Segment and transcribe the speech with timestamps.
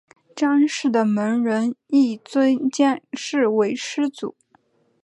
[0.35, 4.33] 章氏的门人亦尊蒋氏为师祖。